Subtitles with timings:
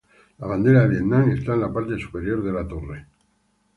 [0.39, 3.05] La bandera de Vietnam está en la parte superior de la torre.